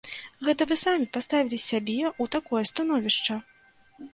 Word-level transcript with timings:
Гэта 0.45 0.65
вы 0.69 0.77
самі 0.83 1.05
паставілі 1.17 1.59
сябе 1.69 1.99
ў 2.07 2.35
такое 2.37 2.63
становішча! 2.71 3.39